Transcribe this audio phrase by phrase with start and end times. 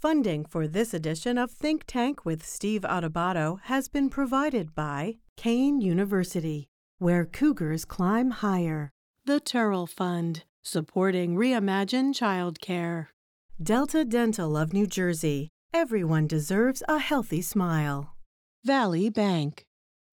[0.00, 5.82] Funding for this edition of Think Tank with Steve Adubato has been provided by Kean
[5.82, 8.88] University, where cougars climb higher.
[9.26, 13.08] The Turrell Fund, supporting Reimagine Childcare.
[13.62, 15.50] Delta Dental of New Jersey.
[15.74, 18.14] Everyone deserves a healthy smile.
[18.64, 19.66] Valley Bank.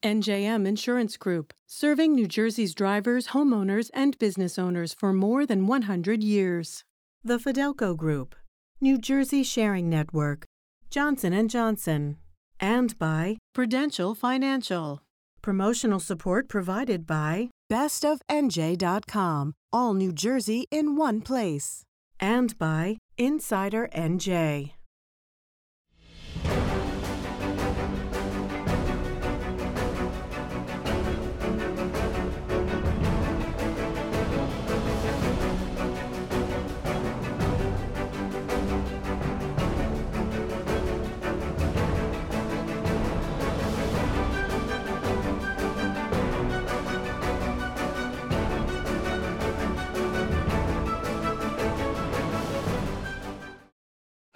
[0.03, 6.21] NJM Insurance Group, serving New Jersey's drivers, homeowners, and business owners for more than 100
[6.21, 6.83] years.
[7.23, 8.35] The Fidelco Group,
[8.79, 10.45] New Jersey Sharing Network,
[10.91, 12.17] Johnson & Johnson,
[12.59, 15.01] and by Prudential Financial.
[15.41, 21.81] Promotional support provided by bestofnj.com, all New Jersey in one place,
[22.19, 24.76] and by Insider NJ.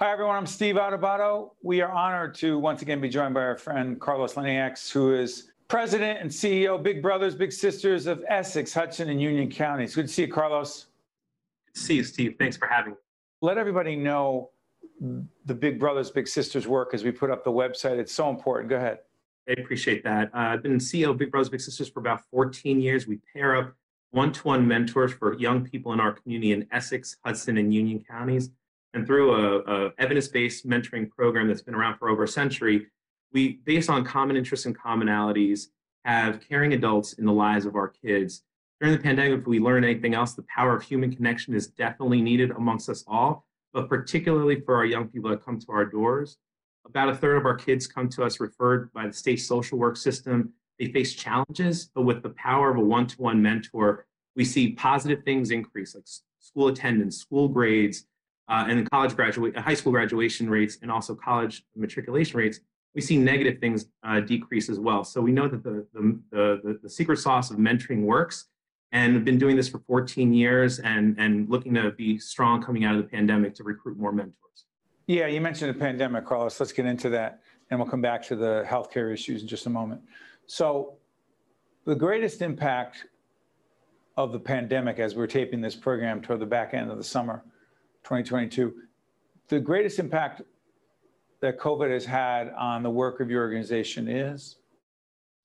[0.02, 0.36] Hi, everyone.
[0.36, 1.52] I'm Steve Adubato.
[1.62, 5.52] We are honored to once again be joined by our friend Carlos Lejnieks, who is
[5.68, 9.94] president and CEO, Big Brothers, Big Sisters of Essex, Hudson, and Union Counties.
[9.94, 10.88] Good to see you, Carlos.
[11.68, 12.36] Good to see you, Steve.
[12.40, 12.98] Thanks for having me.
[13.44, 14.50] Let everybody know
[15.46, 18.00] the Big Brothers, Big Sisters work as we put up the website.
[18.00, 18.72] It's so important.
[18.72, 19.02] Go ahead.
[19.48, 20.30] I appreciate that.
[20.34, 23.06] Uh, I've been CEO of Big Brothers, Big Sisters for about 14 years.
[23.06, 23.76] We pair up
[24.10, 28.04] one to one mentors for young people in our community in Essex, Hudson, and Union
[28.10, 28.50] counties
[28.94, 32.88] and through a, a evidence-based mentoring program that's been around for over a century,
[33.34, 35.68] we, based on common interests and commonalities,
[36.04, 38.44] have caring adults in the lives of our kids.
[38.80, 42.22] During the pandemic, if we learn anything else, the power of human connection is definitely
[42.22, 46.38] needed amongst us all, but particularly for our young people that come to our doors.
[46.86, 49.96] About a third of our kids come to us referred by the state social work
[49.96, 50.52] system.
[50.80, 54.72] They face challenges, but with the power of a one to one mentor, we see
[54.72, 56.06] positive things increase, like
[56.40, 58.08] school attendance, school grades,
[58.50, 62.60] uh, and college graduate, high school graduation rates, and also college matriculation rates,
[62.94, 65.04] we see negative things uh, decrease as well.
[65.04, 68.48] So we know that the, the, the, the, secret sauce of mentoring works
[68.92, 72.84] and have been doing this for 14 years and, and looking to be strong coming
[72.84, 74.36] out of the pandemic to recruit more mentors.
[75.08, 76.60] Yeah, you mentioned the pandemic, Carlos.
[76.60, 79.70] Let's get into that and we'll come back to the healthcare issues in just a
[79.70, 80.02] moment.
[80.46, 80.96] So
[81.86, 83.06] the greatest impact
[84.18, 87.44] of the pandemic as we're taping this program toward the back end of the summer
[88.04, 88.74] 2022.
[89.50, 90.42] The greatest impact
[91.42, 94.58] that COVID has had on the work of your organization is?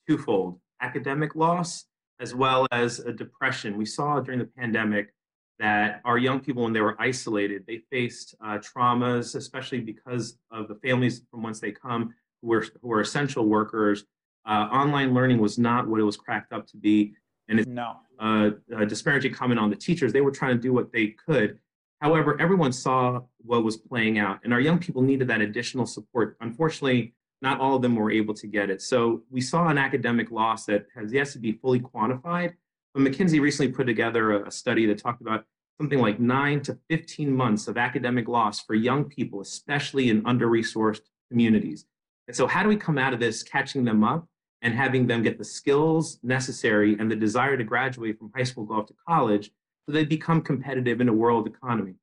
[0.09, 1.87] Twofold academic loss
[2.21, 3.77] as well as a depression.
[3.77, 5.12] We saw during the pandemic
[5.59, 10.69] that our young people, when they were isolated, they faced uh, traumas, especially because of
[10.69, 14.05] the families from whence they come, who were, who were essential workers.
[14.47, 17.15] Uh, online learning was not what it was cracked up to be.
[17.49, 17.97] And it's no.
[18.19, 20.12] uh, a disparaging comment on the teachers.
[20.12, 21.59] They were trying to do what they could
[22.01, 26.37] However, everyone saw what was playing out, and our young people needed that additional support.
[26.41, 28.83] Unfortunately, not all of them were able to get it.
[28.83, 32.55] So we saw an academic loss that has yet to be fully quantified.
[32.95, 35.45] But McKinsey recently put together a, study that talked about
[35.79, 40.49] something like nine to 15 months of academic loss for young people, especially in under
[40.49, 41.84] resourced communities.
[42.27, 44.27] And so, how do we come out of this catching them up
[44.63, 48.65] and having them get the skills necessary and the desire to graduate from high school,
[48.65, 49.51] go off to college
[49.86, 51.94] so they become competitive in a world economy.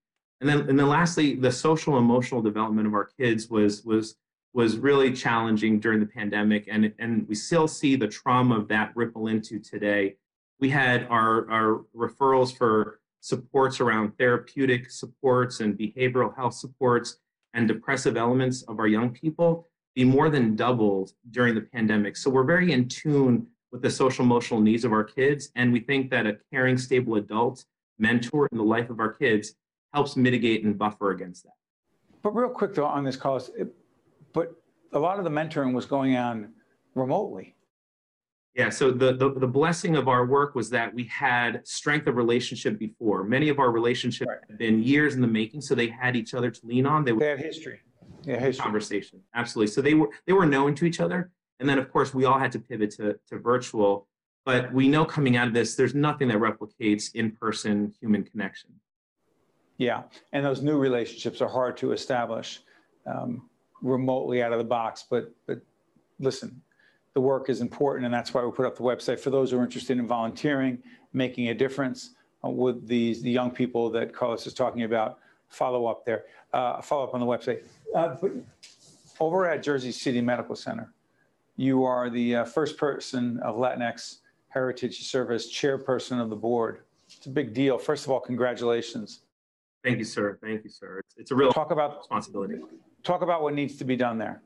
[0.41, 4.15] And then, and then lastly, the social emotional development of our kids was was
[4.53, 8.91] was really challenging during the pandemic, and and we still see the trauma of that
[8.95, 10.15] ripple into today.
[10.59, 17.19] We had our our referrals for supports around therapeutic supports and behavioral health supports
[17.53, 22.17] and depressive elements of our young people be more than doubled during the pandemic.
[22.17, 25.79] So we're very in tune with the social emotional needs of our kids, and we
[25.79, 27.65] think that a caring, stable adult
[27.99, 29.55] mentor in the life of our kids
[29.93, 31.53] helps mitigate and buffer against that.
[32.21, 33.41] But real quick though on this call,
[34.33, 34.53] but
[34.91, 36.49] a lot of the mentoring was going on
[36.95, 37.55] remotely.
[38.55, 42.17] Yeah, so the, the, the blessing of our work was that we had strength of
[42.17, 43.23] relationship before.
[43.23, 44.37] Many of our relationships right.
[44.47, 47.03] had been years in the making, so they had each other to lean on.
[47.03, 47.79] They, they had history.
[48.25, 48.63] Yeah, history.
[48.63, 49.21] Conversation.
[49.33, 49.73] Absolutely.
[49.73, 51.31] So they were they were known to each other.
[51.59, 54.07] And then of course we all had to pivot to, to virtual.
[54.45, 58.71] But we know coming out of this, there's nothing that replicates in person human connection.
[59.77, 60.03] Yeah,
[60.33, 62.61] and those new relationships are hard to establish
[63.07, 63.49] um,
[63.81, 65.05] remotely out of the box.
[65.09, 65.61] But but
[66.19, 66.61] listen,
[67.13, 69.59] the work is important, and that's why we put up the website for those who
[69.59, 72.11] are interested in volunteering, making a difference
[72.43, 75.19] uh, with these the young people that Carlos is talking about.
[75.47, 77.63] follow up there, uh, follow up on the website.
[77.95, 78.15] Uh,
[79.19, 80.91] over at Jersey City Medical Center,
[81.55, 84.17] you are the uh, first person of Latinx
[84.53, 86.79] heritage to serve as chairperson of the board.
[87.07, 87.77] It's a big deal.
[87.77, 89.21] First of all, congratulations.
[89.83, 90.37] Thank you, sir.
[90.41, 90.99] Thank you, sir.
[90.99, 92.55] It's, it's a real Talk about responsibility.
[93.03, 94.41] talk about what needs to be done there.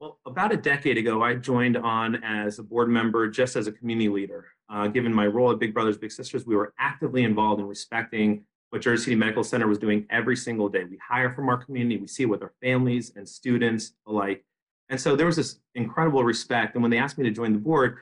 [0.00, 3.72] Well, about a decade ago, I joined on as a board member just as a
[3.72, 4.46] community leader.
[4.68, 8.44] Uh, given my role at Big Brothers Big Sisters, we were actively involved in respecting
[8.70, 10.84] what Jersey City Medical Center was doing every single day.
[10.84, 14.44] We hire from our community, we see it with our families and students alike.
[14.88, 16.74] And so there was this incredible respect.
[16.74, 17.98] And when they asked me to join the board,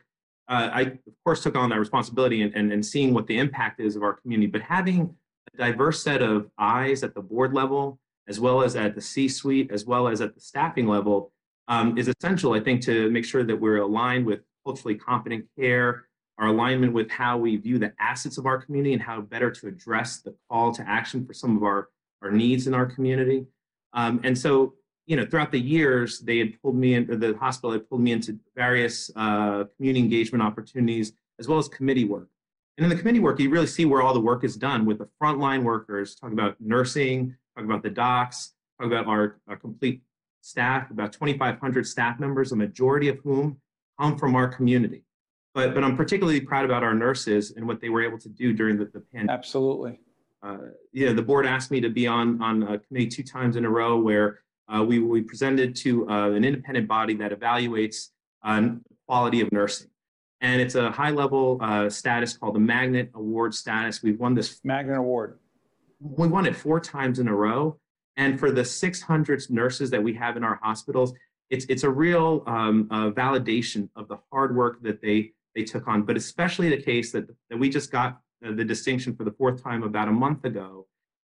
[0.51, 3.81] uh, I, of course, took on that responsibility and, and, and seeing what the impact
[3.81, 4.49] is of our community.
[4.49, 5.15] But having
[5.55, 9.29] a diverse set of eyes at the board level, as well as at the C
[9.29, 11.33] suite, as well as at the staffing level,
[11.69, 16.07] um, is essential, I think, to make sure that we're aligned with culturally competent care,
[16.39, 19.69] our alignment with how we view the assets of our community and how better to
[19.69, 21.91] address the call to action for some of our,
[22.23, 23.47] our needs in our community.
[23.93, 24.75] Um, and so,
[25.11, 28.13] you know, throughout the years, they had pulled me into the hospital, had pulled me
[28.13, 32.29] into various uh, community engagement opportunities, as well as committee work.
[32.79, 34.99] And in the committee work, you really see where all the work is done with
[34.99, 40.01] the frontline workers, talk about nursing, talk about the docs, talk about our, our complete
[40.43, 43.61] staff, about 2,500 staff members, a majority of whom
[43.99, 45.03] come from our community.
[45.55, 48.53] But, but I'm particularly proud about our nurses and what they were able to do
[48.53, 49.31] during the, the pandemic.
[49.37, 49.99] Absolutely.
[50.41, 53.57] Uh, you know, the board asked me to be on, on a committee two times
[53.57, 54.39] in a row where
[54.75, 58.09] uh, we, we presented to uh, an independent body that evaluates
[58.45, 58.71] uh,
[59.07, 59.89] quality of nursing.
[60.41, 64.03] And it's a high level uh, status called the Magnet Award status.
[64.03, 65.39] We've won this Magnet Award.
[66.01, 67.79] we won it four times in a row.
[68.17, 71.13] And for the 600 nurses that we have in our hospitals,
[71.51, 75.89] it's it's a real um, uh, validation of the hard work that they they took
[75.89, 76.03] on.
[76.03, 79.63] But especially the case that that we just got uh, the distinction for the fourth
[79.63, 80.87] time about a month ago.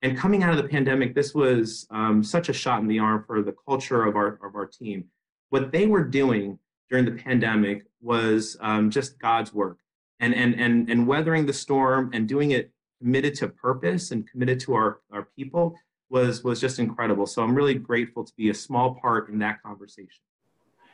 [0.03, 3.24] And coming out of the pandemic, this was um, such a shot in the arm
[3.25, 5.06] for the culture of our of our team.
[5.50, 6.57] What they were doing
[6.89, 9.77] during the pandemic was um, just God's work,
[10.19, 14.59] and and and and weathering the storm and doing it committed to purpose and committed
[14.62, 15.75] to our our people
[16.09, 17.27] was was just incredible.
[17.27, 20.21] So I'm really grateful to be a small part in that conversation.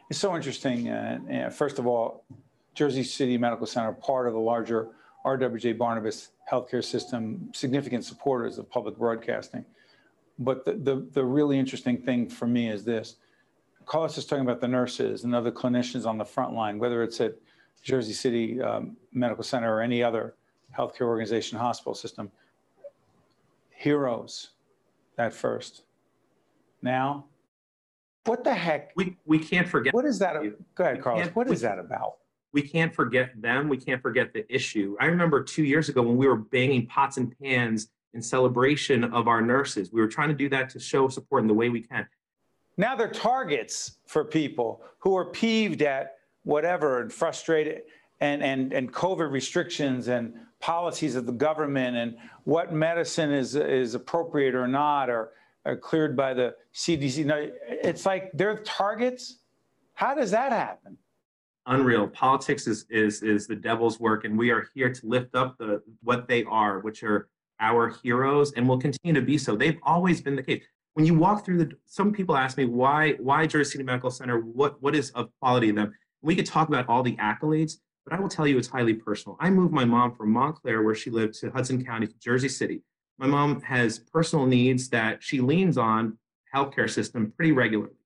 [0.09, 0.89] It's so interesting.
[0.89, 2.25] Uh, uh, first of all,
[2.73, 4.89] Jersey City Medical Center, part of the larger
[5.25, 9.65] RWJ Barnabas healthcare system, significant supporters of public broadcasting.
[10.39, 13.15] But the, the, the really interesting thing for me is this.
[13.85, 17.19] Carlos is talking about the nurses and other clinicians on the front line, whether it's
[17.21, 17.35] at
[17.83, 20.35] Jersey City um, Medical Center or any other
[20.77, 22.31] healthcare organization, hospital system.
[23.69, 24.49] Heroes
[25.17, 25.83] at first.
[26.81, 27.25] Now,
[28.25, 28.91] what the heck?
[28.95, 30.33] We we can't forget What is that?
[30.75, 31.27] Go ahead, Carlos.
[31.33, 32.15] What we- is that about?
[32.53, 33.69] We can't forget them.
[33.69, 34.95] We can't forget the issue.
[34.99, 39.27] I remember two years ago when we were banging pots and pans in celebration of
[39.27, 39.91] our nurses.
[39.91, 42.07] We were trying to do that to show support in the way we can.
[42.77, 47.81] Now they're targets for people who are peeved at whatever and frustrated
[48.21, 53.93] and, and, and COVID restrictions and policies of the government and what medicine is, is
[53.93, 55.31] appropriate or not or,
[55.65, 57.25] or cleared by the CDC.
[57.25, 59.39] No, it's like they're targets.
[59.93, 60.97] How does that happen?
[61.67, 62.07] Unreal.
[62.07, 65.81] Politics is is is the devil's work, and we are here to lift up the
[66.01, 67.29] what they are, which are
[67.59, 69.55] our heroes, and will continue to be so.
[69.55, 70.63] They've always been the case.
[70.93, 74.39] When you walk through the, some people ask me why why Jersey City Medical Center.
[74.39, 75.93] What what is of quality of them?
[76.21, 77.73] We could talk about all the accolades,
[78.05, 79.37] but I will tell you it's highly personal.
[79.39, 82.81] I moved my mom from Montclair, where she lived, to Hudson County, to Jersey City.
[83.17, 86.17] My mom has personal needs that she leans on
[86.55, 87.96] healthcare system pretty regularly.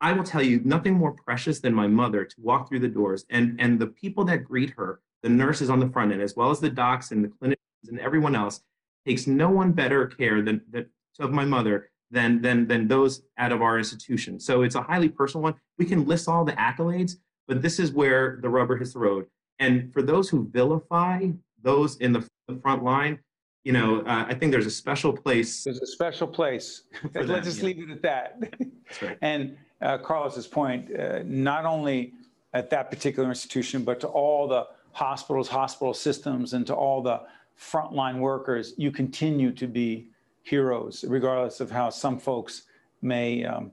[0.00, 3.24] I will tell you nothing more precious than my mother to walk through the doors
[3.30, 6.50] and and the people that greet her, the nurses on the front end, as well
[6.50, 8.62] as the docs and the clinicians and everyone else,
[9.06, 10.86] takes no one better care than that
[11.18, 14.40] of my mother than than than those out of our institution.
[14.40, 15.54] So it's a highly personal one.
[15.78, 17.16] We can list all the accolades,
[17.46, 19.26] but this is where the rubber hits the road.
[19.58, 21.28] And for those who vilify
[21.62, 23.18] those in the, the front line,
[23.64, 25.64] you know, uh, I think there's a special place.
[25.64, 26.84] There's a special place.
[27.14, 27.64] Let's just yeah.
[27.64, 28.40] leave it at that.
[28.40, 29.18] That's right.
[29.22, 32.14] And uh, Carlos's point, uh, not only
[32.52, 37.20] at that particular institution, but to all the hospitals, hospital systems, and to all the
[37.58, 40.08] frontline workers, you continue to be
[40.42, 42.62] heroes, regardless of how some folks
[43.02, 43.70] may um,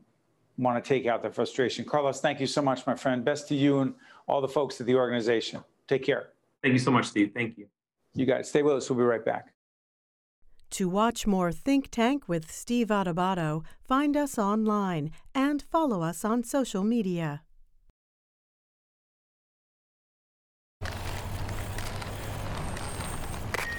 [0.57, 1.85] want to take out their frustration.
[1.85, 3.23] Carlos, thank you so much, my friend.
[3.23, 3.93] Best to you and
[4.27, 5.63] all the folks at the organization.
[5.87, 6.29] Take care.
[6.61, 7.31] Thank you so much, Steve.
[7.33, 7.67] Thank you.
[8.13, 8.89] You guys stay with us.
[8.89, 9.53] We'll be right back.
[10.71, 16.43] To watch more Think Tank with Steve Adubato, find us online and follow us on
[16.43, 17.41] social media.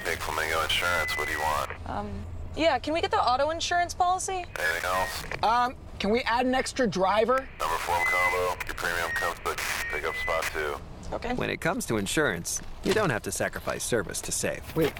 [0.03, 1.69] Big Flamingo Insurance, what do you want?
[1.85, 2.09] Um,
[2.55, 4.43] Yeah, can we get the auto insurance policy?
[4.59, 5.23] Anything else?
[5.43, 7.47] Um, can we add an extra driver?
[7.59, 8.65] Number form combo.
[8.65, 9.57] Your premium comes with
[9.91, 10.75] pickup spot too.
[11.13, 11.33] Okay.
[11.35, 14.61] When it comes to insurance, you don't have to sacrifice service to save.
[14.75, 14.93] Wait,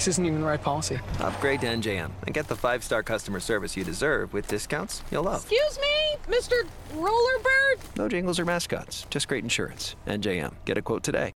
[0.00, 0.98] this isn't even the right policy.
[1.18, 5.24] Upgrade to NJM and get the five star customer service you deserve with discounts you'll
[5.24, 5.42] love.
[5.42, 6.66] Excuse me, Mr.
[6.94, 7.96] Rollerbird?
[7.98, 9.96] No jingles or mascots, just great insurance.
[10.06, 10.54] NJM.
[10.64, 11.34] Get a quote today.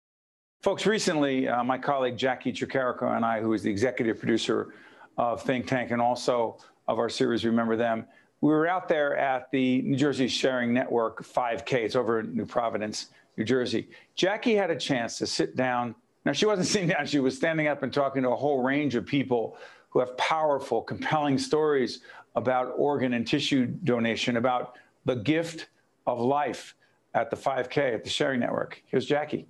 [0.62, 4.75] Folks, recently, uh, my colleague Jackie Tricarico and I, who is the executive producer
[5.19, 8.07] of Think Tank and also of our series Remember Them,
[8.42, 11.73] we were out there at the New Jersey Sharing Network 5K.
[11.78, 13.88] It's over in New Providence, New Jersey.
[14.14, 15.97] Jackie had a chance to sit down.
[16.25, 18.95] Now, she wasn't sitting down, she was standing up and talking to a whole range
[18.95, 19.57] of people
[19.91, 22.00] who have powerful, compelling stories
[22.35, 25.69] about organ and tissue donation, about the gift
[26.07, 26.75] of life
[27.14, 28.83] at the 5K at the Sharing Network.
[28.87, 29.47] Here's Jackie.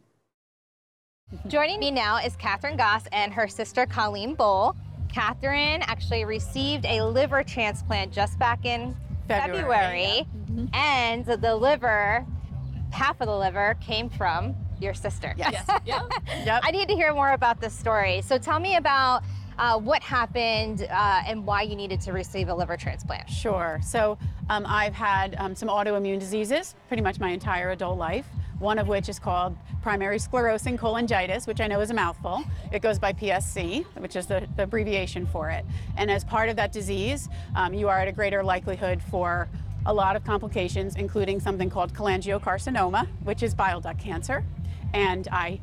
[1.47, 4.75] Joining me now is Catherine Goss and her sister Colleen Bull.
[5.11, 8.97] Catherine actually received a liver transplant just back in
[9.29, 10.67] February, February, Mm-hmm.
[10.75, 12.27] and the liver,
[12.91, 15.35] half of the liver, came from your sister.
[15.37, 15.65] Yes.
[15.85, 16.03] yep.
[16.45, 16.61] Yep.
[16.65, 18.21] I need to hear more about this story.
[18.23, 19.23] So tell me about
[19.59, 23.29] uh, what happened uh, and why you needed to receive a liver transplant.
[23.29, 23.81] Sure.
[23.83, 24.19] So
[24.51, 28.27] um, I've had um, some autoimmune diseases pretty much my entire adult life.
[28.59, 32.45] One of which is called primary sclerosing cholangitis, which I know is a mouthful.
[32.71, 35.65] It goes by PSC, which is the, the abbreviation for it.
[35.97, 39.49] And as part of that disease, um, you are at a greater likelihood for
[39.87, 44.45] a lot of complications, including something called cholangiocarcinoma, which is bile duct cancer.
[44.93, 45.61] And I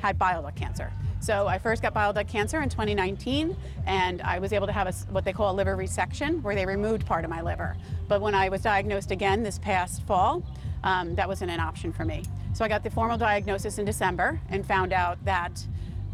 [0.00, 0.90] had bile duct cancer.
[1.20, 4.88] So I first got bile duct cancer in 2019, and I was able to have
[4.88, 7.76] a, what they call a liver resection, where they removed part of my liver.
[8.08, 10.42] But when I was diagnosed again this past fall,
[10.82, 12.24] um, that wasn't an option for me.
[12.54, 15.64] So I got the formal diagnosis in December and found out that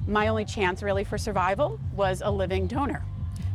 [0.06, 3.02] my only chance really for survival was a living donor.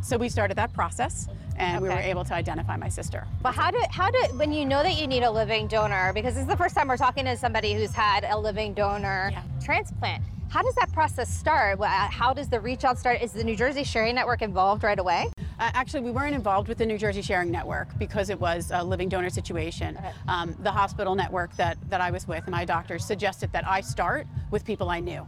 [0.01, 3.25] So we started that process, and we were able to identify my sister.
[3.41, 6.33] But how do how do when you know that you need a living donor because
[6.35, 9.41] this is the first time we're talking to somebody who's had a living donor Yeah.
[9.63, 10.23] transplant.
[10.49, 11.79] How does that process start?
[11.83, 13.21] How does the reach out start?
[13.23, 15.31] Is the New Jersey Sharing Network involved right away?
[15.59, 18.83] Uh, actually, we weren't involved with the New Jersey Sharing Network because it was a
[18.83, 19.97] living donor situation.
[20.27, 24.27] Um, the hospital network that, that I was with, my doctors suggested that I start
[24.51, 25.25] with people I knew.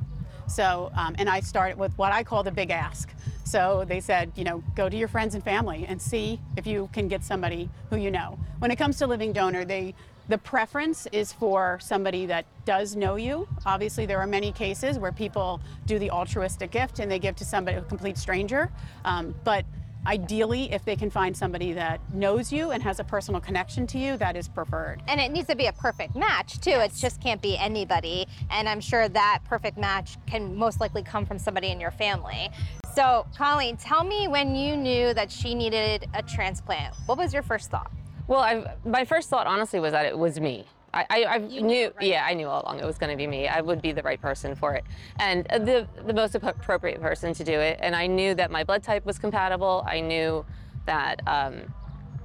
[0.48, 3.10] So, um, and I started with what I call the big ask.
[3.44, 6.90] So they said, you know, go to your friends and family and see if you
[6.94, 8.40] can get somebody who you know.
[8.60, 9.94] When it comes to living donor, they
[10.28, 13.48] the preference is for somebody that does know you.
[13.64, 17.46] Obviously, there are many cases where people do the altruistic gift and they give to
[17.46, 18.72] somebody, a complete stranger.
[19.04, 19.66] Um, but
[20.06, 23.98] ideally, if they can find somebody that knows you and has a personal connection to
[23.98, 25.02] you, that is preferred.
[25.08, 26.72] And it needs to be a perfect match too.
[26.72, 28.28] It just can't be anybody.
[28.50, 32.50] And I'm sure that perfect match can most likely come from somebody in your family.
[32.94, 36.96] So, Colleen, tell me when you knew that she needed a transplant.
[37.08, 37.92] What was your first thought?
[38.28, 40.66] Well, I, my first thought, honestly, was that it was me.
[40.96, 43.50] I, I, I knew, yeah, I knew all along it was going to be me.
[43.50, 44.86] I would be the right person for it,
[45.20, 47.78] and the the most appropriate person to do it.
[47.82, 49.84] And I knew that my blood type was compatible.
[49.86, 50.46] I knew
[50.86, 51.74] that, um,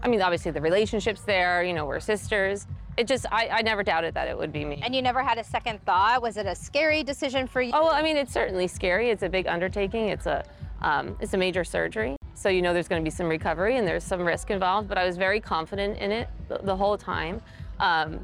[0.02, 1.64] I mean, obviously the relationships there.
[1.64, 2.68] You know, we're sisters.
[2.96, 4.80] It just, I, I never doubted that it would be me.
[4.84, 6.20] And you never had a second thought?
[6.20, 7.72] Was it a scary decision for you?
[7.74, 9.10] Oh well, I mean, it's certainly scary.
[9.10, 10.08] It's a big undertaking.
[10.08, 10.44] It's a
[10.82, 13.86] um, it's a major surgery, so you know there's going to be some recovery and
[13.86, 14.88] there's some risk involved.
[14.88, 17.42] But I was very confident in it the, the whole time.
[17.80, 18.20] Um,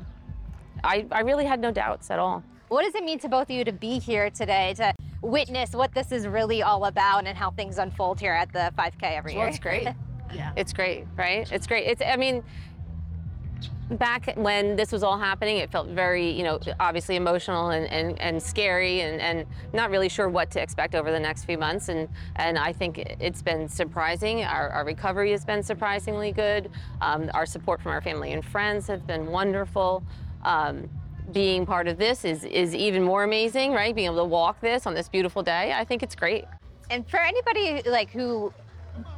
[0.84, 2.42] I I really had no doubts at all.
[2.68, 4.92] What does it mean to both of you to be here today to
[5.22, 9.02] witness what this is really all about and how things unfold here at the 5K
[9.02, 9.40] every year?
[9.42, 9.88] Well, it's great.
[10.34, 10.52] Yeah.
[10.56, 11.50] It's great, right?
[11.52, 11.86] It's great.
[11.86, 12.42] It's I mean,
[13.90, 18.20] back when this was all happening, it felt very, you know, obviously emotional and, and,
[18.20, 21.88] and scary and, and not really sure what to expect over the next few months.
[21.88, 24.44] And, and I think it's been surprising.
[24.44, 26.70] Our, our recovery has been surprisingly good.
[27.00, 30.02] Um, our support from our family and friends have been wonderful.
[30.46, 30.88] Um,
[31.32, 33.92] being part of this is, is even more amazing, right?
[33.94, 36.44] Being able to walk this on this beautiful day, I think it's great.
[36.88, 38.52] And for anybody like who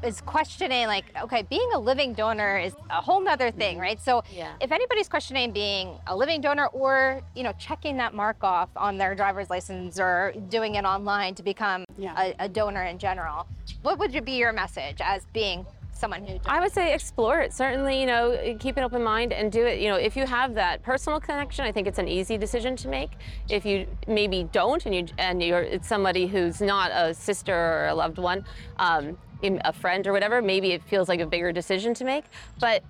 [0.02, 4.24] is questioning like okay being a living donor is a whole nother thing right so
[4.34, 4.54] Yeah.
[4.60, 8.98] if anybody's questioning being a living donor or you know checking that mark off on
[8.98, 12.20] their driver's license or doing it online to become Yeah.
[12.20, 13.46] a, a donor in general
[13.82, 15.64] what would be your message as being
[15.98, 17.52] someone who I would say explore it.
[17.52, 19.80] Certainly, you know, keep an open mind and do it.
[19.80, 22.88] You know, if you have that personal connection, I think it's an easy decision to
[22.88, 23.10] make.
[23.48, 27.86] If you maybe don't, and you and you're it's somebody who's not a sister or
[27.88, 28.44] a loved one,
[28.78, 32.24] um, a friend or whatever, maybe it feels like a bigger decision to make.
[32.60, 32.82] But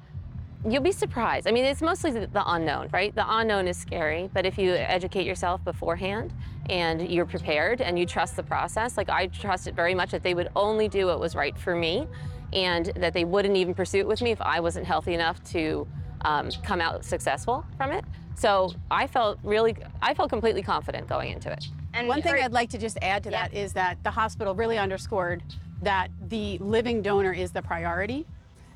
[0.69, 1.47] you'll be surprised.
[1.47, 3.15] I mean, it's mostly the, the unknown, right?
[3.15, 6.33] The unknown is scary, but if you educate yourself beforehand
[6.69, 10.23] and you're prepared and you trust the process, like I trust it very much that
[10.23, 12.09] they would only do what was right for me
[12.53, 15.87] and that they wouldn't even pursue it with me if I wasn't healthy enough to
[16.23, 18.05] um, come out successful from it.
[18.35, 21.67] So I felt really, I felt completely confident going into it.
[21.95, 23.49] And one thing I'd like to just add to yeah.
[23.49, 25.43] that is that the hospital really underscored
[25.83, 28.27] that the living donor is the priority.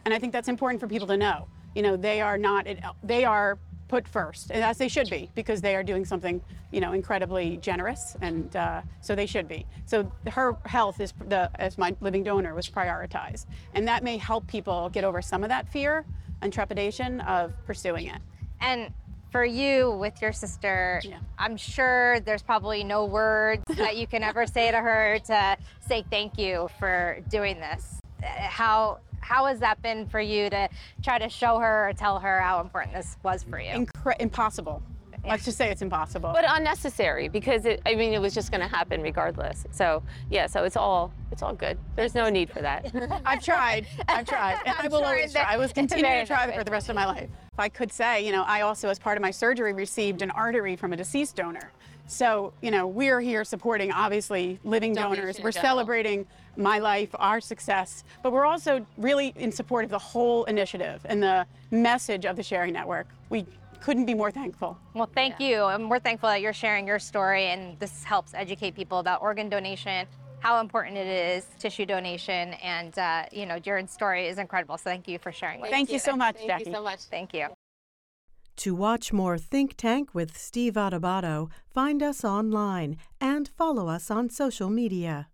[0.04, 1.46] And I think that's important for people to know.
[1.74, 2.66] You know, they are not,
[3.02, 3.58] they are
[3.92, 7.58] put first, and as they should be, because they are doing something, you know, incredibly
[7.58, 9.66] generous, and uh, so they should be.
[9.84, 13.44] So her health is the as my living donor was prioritized,
[13.75, 16.06] and that may help people get over some of that fear
[16.40, 18.22] and trepidation of pursuing it.
[18.62, 18.94] And
[19.30, 21.18] for you with your sister, yeah.
[21.38, 26.02] I'm sure there's probably no words that you can ever say to her to say
[26.08, 28.00] thank you for doing this.
[28.22, 30.68] How how has that been for you to
[31.02, 33.86] try to show her or tell her how important this was for you?
[33.86, 34.82] Incre- impossible.
[35.24, 36.32] Let's just say it's impossible.
[36.32, 39.64] But unnecessary because it, I mean, it was just going to happen regardless.
[39.70, 41.78] So yeah, so it's all it's all good.
[41.94, 42.90] There's no need for that.
[43.24, 43.86] I've tried.
[44.08, 44.58] I've tried.
[44.66, 45.42] And I will sure always try.
[45.42, 47.30] I will continue to try for the rest of my life.
[47.52, 50.30] If I could say, you know, I also, as part of my surgery, received an
[50.32, 51.70] artery from a deceased donor.
[52.06, 55.40] So, you know, we're here supporting obviously living donors.
[55.40, 60.44] We're celebrating my life, our success, but we're also really in support of the whole
[60.44, 63.09] initiative and the message of the Sharing Network.
[63.30, 63.47] We
[63.80, 64.78] couldn't be more thankful.
[64.94, 65.49] Well, thank yeah.
[65.49, 65.64] you.
[65.64, 69.49] And we're thankful that you're sharing your story and this helps educate people about organ
[69.49, 70.06] donation,
[70.40, 74.76] how important it is, tissue donation, and uh, you know, your story is incredible.
[74.76, 75.61] So thank you for sharing.
[75.61, 75.94] with Thank, thank you.
[75.94, 76.64] you so much, thank Jackie.
[76.64, 77.00] Thank you so much.
[77.00, 77.49] Thank you.
[78.56, 84.30] To watch more Think Tank with Steve Adubato, find us online and follow us on
[84.30, 85.28] social media.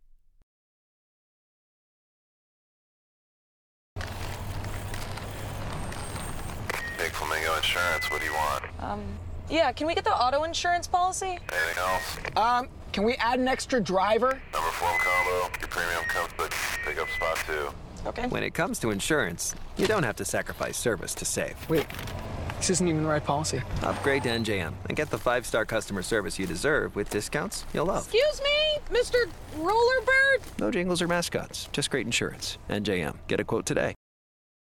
[6.96, 8.64] Big Flamingo Insurance, what do you want?
[8.80, 9.02] Um,
[9.50, 11.26] yeah, can we get the auto insurance policy?
[11.52, 12.18] Anything else?
[12.36, 14.40] Um, can we add an extra driver?
[14.52, 15.58] Number form combo.
[15.58, 16.52] Your premium comes with
[16.84, 17.68] pickup spot too.
[18.06, 18.28] Okay.
[18.28, 21.56] When it comes to insurance, you don't have to sacrifice service to save.
[21.68, 21.86] Wait,
[22.58, 23.62] this isn't even the right policy.
[23.82, 28.04] Upgrade to NJM and get the five-star customer service you deserve with discounts you'll love.
[28.12, 29.28] Excuse me, Mr.
[29.56, 30.58] Rollerbird?
[30.58, 32.58] No jingles or mascots, just great insurance.
[32.68, 33.16] NJM.
[33.26, 33.94] Get a quote today.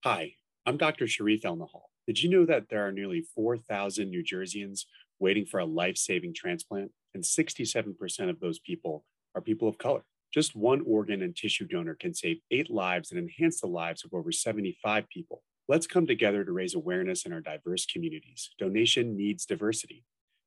[0.04, 0.32] Hi,
[0.64, 1.04] I'm Dr.
[1.04, 1.82] Shereef Elnahal.
[2.06, 4.86] Did you know that there are nearly 4,000 New Jerseyans
[5.18, 6.90] waiting for a life-saving transplant?
[7.14, 10.02] And 67% of those people are people of color.
[10.32, 14.14] Just one organ and tissue donor can save eight lives and enhance the lives of
[14.14, 15.42] over 75 people.
[15.68, 18.50] Let's come together to raise awareness in our diverse communities.
[18.58, 20.04] Donation needs diversity.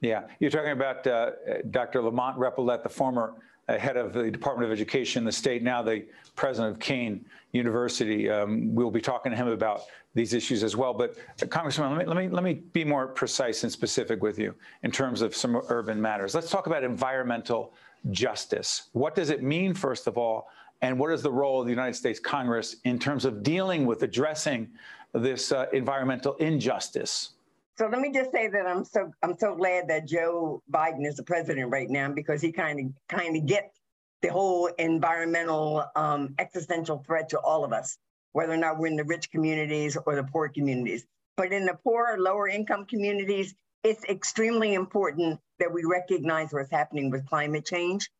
[0.00, 1.30] Yeah, you're talking about uh,
[1.72, 2.00] Dr.
[2.00, 3.34] Lamont Repollet, the former
[3.76, 8.30] head of the Department of Education in the state, now the president of Kean University.
[8.30, 9.82] Um, we'll be talking to him about
[10.14, 10.94] these issues as well.
[10.94, 14.38] But uh, Congressman, let me, let me let me be more precise and specific with
[14.38, 16.34] you in terms of some urban matters.
[16.34, 17.74] Let's talk about environmental
[18.10, 18.88] justice.
[18.92, 20.48] What does it mean, first of all,
[20.80, 24.02] and what is the role of the United States Congress in terms of dealing with
[24.02, 24.68] addressing
[25.12, 27.30] this uh, environmental injustice?
[27.78, 31.14] So let me just say that I'm so I'm so glad that Joe Biden is
[31.14, 33.78] the president right now because he kind of kind of gets
[34.20, 37.96] the whole environmental um, existential threat to all of us
[38.32, 41.06] whether or not we're in the rich communities or the poor communities.
[41.36, 47.10] But in the poor, lower income communities, it's extremely important that we recognize what's happening
[47.10, 48.10] with climate change.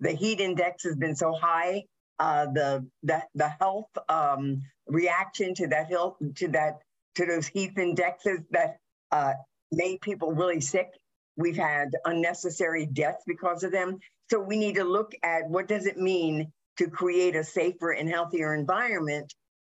[0.00, 1.84] The heat index has been so high.
[2.18, 6.80] Uh, the, the the health um, reaction to that health to that
[7.14, 8.76] to those heat indexes that
[9.12, 9.32] uh,
[9.72, 10.88] made people really sick.
[11.36, 13.98] We've had unnecessary deaths because of them.
[14.30, 18.08] So we need to look at what does it mean to create a safer and
[18.08, 19.32] healthier environment,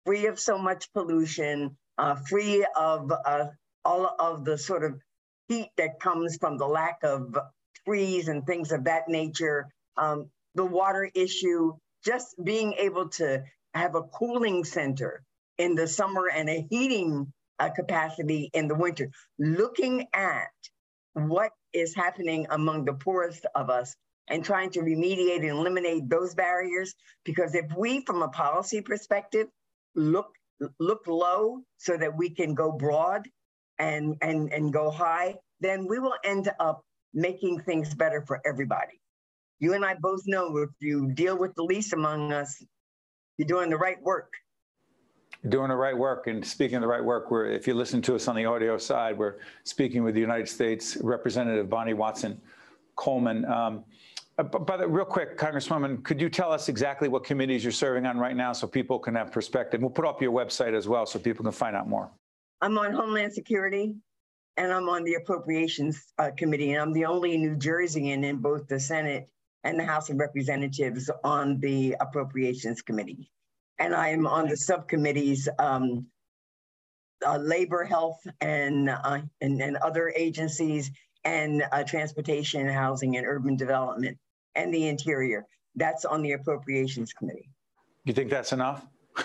[0.06, 3.46] free of so much pollution, uh, free of uh,
[3.84, 5.00] all of the sort of
[5.48, 7.36] heat that comes from the lack of
[7.84, 11.72] trees and things of that nature, um, the water issue,
[12.04, 13.42] just being able to
[13.74, 15.22] have a cooling center
[15.58, 20.48] in the summer and a heating uh, capacity in the winter, looking at
[21.14, 23.94] what is happening among the poorest of us
[24.28, 26.94] and trying to remediate and eliminate those barriers.
[27.24, 29.48] Because if we, from a policy perspective,
[29.94, 30.28] look
[30.80, 33.28] look low so that we can go broad
[33.78, 36.82] and and and go high, then we will end up
[37.14, 39.00] making things better for everybody.
[39.60, 42.62] You and I both know if you deal with the least among us,
[43.36, 44.32] you're doing the right work.
[45.46, 47.30] Doing the right work and speaking the right work.
[47.30, 50.48] We're, if you listen to us on the audio side, we're speaking with the United
[50.48, 52.40] States Representative Bonnie Watson
[52.96, 53.44] Coleman.
[53.44, 53.84] Um,
[54.36, 58.04] uh, by the real quick, Congresswoman, could you tell us exactly what committees you're serving
[58.04, 59.80] on right now so people can have perspective?
[59.80, 62.10] We'll put up your website as well so people can find out more.
[62.60, 63.94] I'm on Homeland Security
[64.56, 68.66] and I'm on the Appropriations uh, Committee, and I'm the only New Jerseyan in both
[68.66, 69.28] the Senate
[69.62, 73.30] and the House of Representatives on the Appropriations Committee
[73.78, 76.06] and I'm on the subcommittees, um,
[77.26, 80.90] uh, labor, health, and, uh, and, and other agencies,
[81.24, 84.18] and uh, transportation, housing, and urban development,
[84.54, 85.46] and the interior.
[85.74, 87.50] That's on the appropriations committee.
[88.04, 88.86] You think that's enough?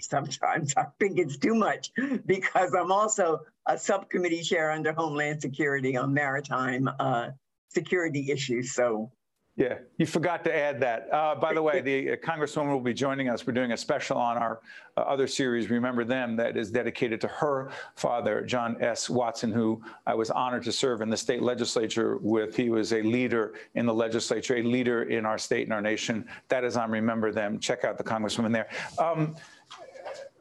[0.00, 1.90] Sometimes I think it's too much
[2.26, 7.30] because I'm also a subcommittee chair under Homeland Security on maritime uh,
[7.70, 8.74] security issues.
[8.74, 9.10] So
[9.56, 11.08] yeah, you forgot to add that.
[11.12, 13.46] Uh, by the way, the uh, Congresswoman will be joining us.
[13.46, 14.60] We're doing a special on our
[14.96, 19.08] uh, other series, Remember Them, that is dedicated to her father, John S.
[19.08, 22.56] Watson, who I was honored to serve in the state legislature with.
[22.56, 26.26] He was a leader in the legislature, a leader in our state and our nation.
[26.48, 27.60] That is on Remember Them.
[27.60, 28.68] Check out the Congresswoman there.
[28.98, 29.36] Um,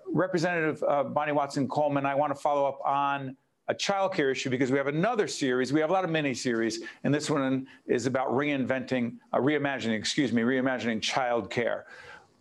[0.08, 3.36] Representative uh, Bonnie Watson Coleman, I want to follow up on
[3.68, 5.72] a childcare issue because we have another series.
[5.72, 9.98] We have a lot of mini series, and this one is about reinventing, uh, reimagining,
[9.98, 11.84] excuse me, reimagining childcare.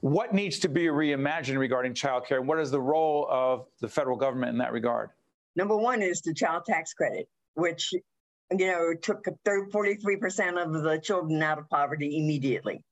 [0.00, 4.16] What needs to be reimagined regarding childcare, and what is the role of the federal
[4.16, 5.10] government in that regard?
[5.54, 11.40] Number one is the child tax credit, which you know took 43% of the children
[11.42, 12.82] out of poverty immediately.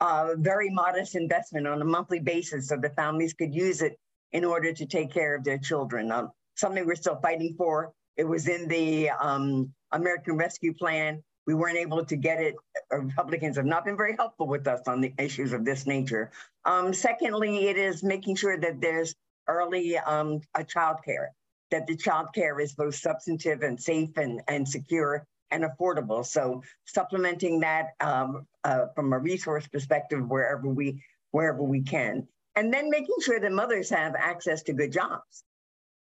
[0.00, 3.98] A uh, very modest investment on a monthly basis so the families could use it
[4.32, 6.10] in order to take care of their children.
[6.10, 7.92] Um, something we're still fighting for.
[8.16, 11.22] It was in the um, American Rescue Plan.
[11.46, 12.54] We weren't able to get it.
[12.90, 16.30] Republicans have not been very helpful with us on the issues of this nature.
[16.64, 19.14] Um, secondly, it is making sure that there's
[19.48, 21.32] early um, a child care,
[21.70, 26.24] that the child care is both substantive and safe and, and secure and affordable.
[26.24, 32.72] So supplementing that um, uh, from a resource perspective wherever we wherever we can, and
[32.72, 35.44] then making sure that mothers have access to good jobs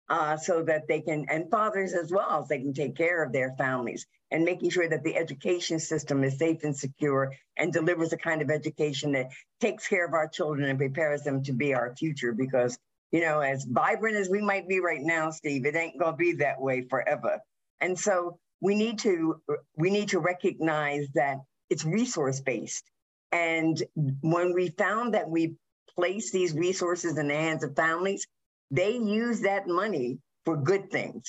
[0.09, 3.55] uh, so that they can, and fathers as well, they can take care of their
[3.59, 8.17] families and making sure that the education system is safe and secure and delivers a
[8.17, 11.95] kind of education that takes care of our children and prepares them to be our
[11.97, 12.33] future.
[12.33, 12.79] Because,
[13.11, 16.17] you know, as vibrant as we might be right now, Steve, it ain't going to
[16.17, 17.41] be that way forever.
[17.81, 19.41] And so we need to
[19.77, 21.39] we need to recognize that
[21.71, 22.85] it's resource based.
[23.31, 23.83] And
[24.23, 25.57] when we found that we
[25.95, 28.27] place these resources in the hands of families,
[28.71, 31.25] they use that money for good things,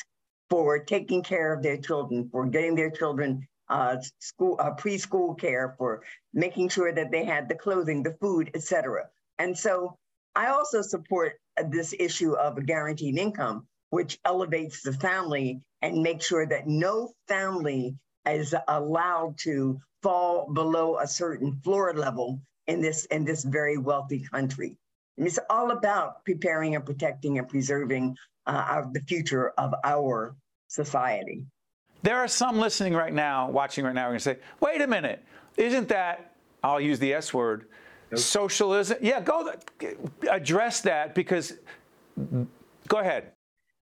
[0.49, 5.75] for taking care of their children, for getting their children uh, school uh, preschool care,
[5.77, 6.01] for
[6.33, 9.07] making sure that they had the clothing, the food, etc.
[9.37, 9.97] And so
[10.35, 16.25] I also support this issue of a guaranteed income, which elevates the family and makes
[16.25, 23.05] sure that no family is allowed to fall below a certain floor level in this
[23.05, 24.77] in this very wealthy country.
[25.19, 28.15] And it's all about preparing and protecting and preserving
[28.47, 30.33] uh, the future of our
[30.69, 31.45] society.
[32.03, 34.87] There are some listening right now, watching right now, are going to say, wait a
[34.87, 35.21] minute,
[35.57, 37.65] isn't that, I'll use the S word,
[38.11, 38.19] nope.
[38.21, 38.97] socialism?
[39.01, 39.51] Yeah, go
[40.31, 41.51] address that because,
[42.87, 43.33] go ahead.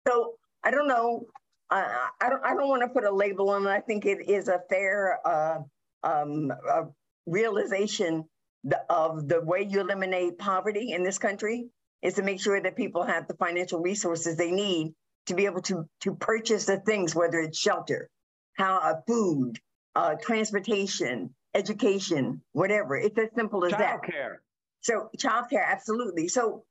[0.06, 0.34] So
[0.65, 1.28] I don't know.
[1.70, 3.70] I, I don't, I don't want to put a label on it.
[3.70, 5.60] I think it is a fair uh,
[6.04, 6.84] um, uh,
[7.26, 8.26] realization
[8.63, 11.69] the, of the way you eliminate poverty in this country
[12.02, 14.93] is to make sure that people have the financial resources they need
[15.28, 18.10] to be able to, to purchase the things, whether it's shelter,
[18.54, 19.60] how uh, food,
[19.95, 22.95] uh, transportation, education, whatever.
[22.95, 24.02] It's as simple as that.
[24.02, 24.38] Childcare.
[24.82, 26.28] So childcare, absolutely.
[26.28, 26.63] So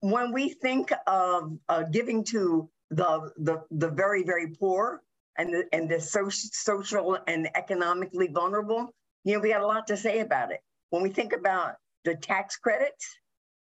[0.00, 5.02] when we think of uh, giving to the, the the very very poor
[5.36, 9.88] and the and the social social and economically vulnerable, you know, we got a lot
[9.88, 10.60] to say about it.
[10.90, 13.06] When we think about the tax credits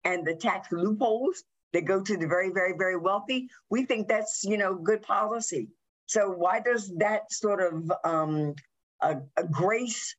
[0.04, 4.44] and the tax loopholes that go to the very very very wealthy, we think that's
[4.44, 5.68] you know good policy.
[6.06, 8.54] So why does that sort of um,
[9.00, 10.14] a, a grace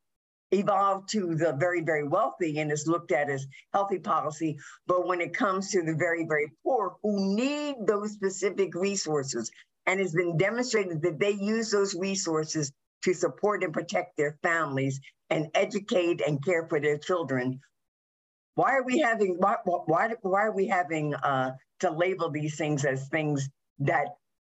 [0.51, 4.57] evolved to the very, very wealthy and is looked at as healthy policy.
[4.85, 9.51] But when it comes to the very, very poor who need those specific resources,
[9.85, 12.71] and it's been demonstrated that they use those resources
[13.03, 17.59] to support and protect their families and educate and care for their children.
[18.55, 22.85] Why are we having why why, why are we having uh, to label these things
[22.85, 24.07] as things that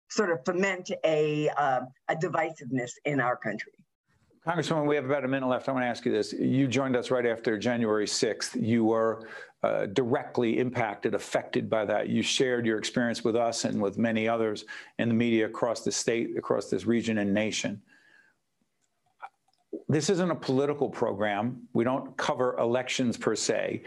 [0.09, 3.73] sort of foment a uh, a divisiveness in our country?
[4.47, 5.69] Congresswoman, we have about a minute left.
[5.69, 6.33] I want to ask you this.
[6.33, 8.59] You joined us right after January 6th.
[8.59, 9.29] You were
[9.63, 12.09] uh, directly impacted, affected by that.
[12.09, 14.65] You shared your experience with us and with many others
[14.99, 17.83] in the media across the state, across this region and nation.
[19.89, 21.63] This isn't a political program.
[21.73, 23.85] We don't cover elections per se,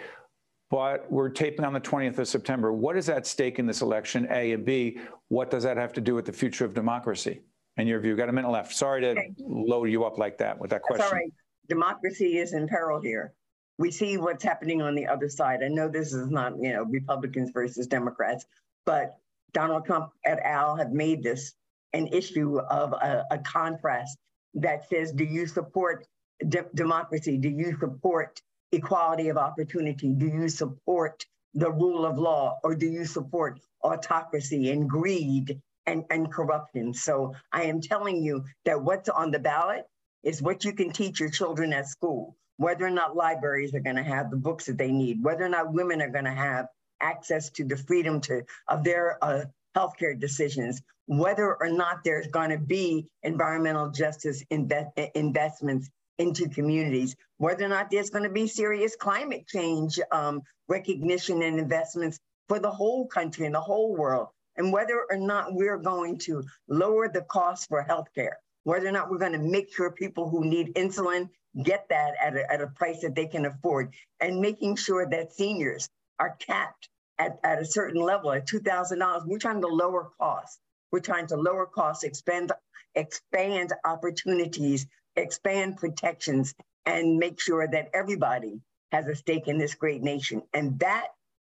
[0.70, 2.74] but we're taping on the 20th of September.
[2.74, 6.02] What is at stake in this election, A, and B, what does that have to
[6.02, 7.42] do with the future of democracy?
[7.78, 8.16] in your view?
[8.16, 8.74] Got a minute left.
[8.74, 9.34] Sorry to okay.
[9.40, 11.02] load you up like that with that question.
[11.02, 11.34] That's all right.
[11.70, 13.34] Democracy is in peril here.
[13.78, 15.62] We see what's happening on the other side.
[15.64, 18.46] I know this is not, you know, Republicans versus Democrats,
[18.86, 19.18] but
[19.54, 20.76] Donald Trump et al.
[20.76, 21.54] have made this
[21.94, 24.18] an issue of a, a contrast
[24.56, 26.06] that says, do you support
[26.48, 27.38] de- democracy?
[27.38, 30.14] Do you support equality of opportunity?
[30.14, 32.60] Do you support the rule of law?
[32.64, 36.94] Or do you support autocracy and greed and, and corruption.
[36.94, 39.86] So I am telling you that what's on the ballot
[40.24, 43.96] is what you can teach your children at school, whether or not libraries are going
[43.96, 46.68] to have the books that they need, whether or not women are going to have
[47.02, 49.44] access to the freedom to of their uh,
[49.76, 57.16] healthcare decisions, whether or not there's going to be environmental justice invest, investments into communities,
[57.38, 62.60] whether or not there's going to be serious climate change um, recognition and investments for
[62.60, 67.08] the whole country and the whole world and whether or not we're going to lower
[67.08, 70.74] the cost for healthcare, whether or not we're going to make sure people who need
[70.76, 71.30] insulin
[71.64, 75.34] get that at a, at a price that they can afford, and making sure that
[75.34, 76.90] seniors are capped
[77.22, 79.26] at, at a certain level at $2,000.
[79.28, 80.60] We're trying to lower costs.
[80.92, 82.52] We're trying to lower costs, expand,
[82.96, 86.56] expand opportunities, expand protections,
[86.86, 88.60] and make sure that everybody
[88.92, 90.42] has a stake in this great nation.
[90.54, 91.08] And that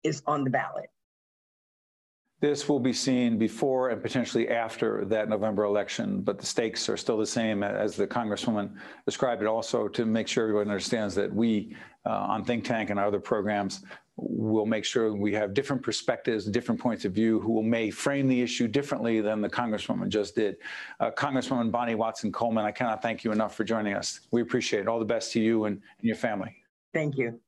[0.05, 0.89] is on the ballot.
[2.39, 6.97] This will be seen before and potentially after that November election, but the stakes are
[6.97, 8.77] still the same as the Congresswoman
[9.07, 11.75] described it also to make sure everyone understands that we
[12.05, 13.83] uh, on Think Tank and our other programs
[14.17, 18.41] will make sure we have different perspectives, different points of view, who may frame the
[18.41, 20.57] issue differently than the Congresswoman just did.
[21.01, 24.21] Uh, Congresswoman Bonnie Watson Coleman, I cannot thank you enough for joining us.
[24.31, 24.89] We appreciate it.
[24.89, 26.57] All the best to you and, and your family.
[26.95, 27.39] Thank you.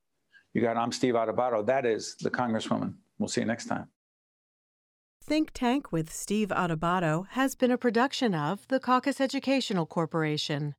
[0.52, 1.64] You got, I'm Steve Adubato.
[1.64, 2.94] That is the Congresswoman.
[3.18, 3.88] We'll see you next time.
[5.22, 10.74] Think Tank with Steve Adubato has been a production of the Caucus Educational Corporation.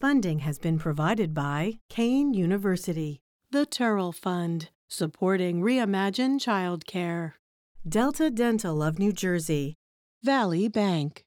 [0.00, 7.34] Funding has been provided by Kean University, the Turrell Fund, supporting Reimagine Childcare,
[7.88, 9.76] Delta Dental of New Jersey,
[10.22, 11.22] Valley Bank,